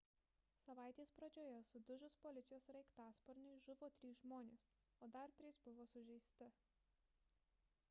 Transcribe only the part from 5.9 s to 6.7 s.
sužeisti